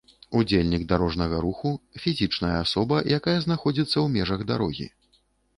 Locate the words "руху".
1.45-1.73